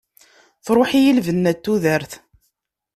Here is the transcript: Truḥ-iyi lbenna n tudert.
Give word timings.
Truḥ-iyi 0.65 1.13
lbenna 1.17 1.53
n 1.55 1.59
tudert. 1.63 2.11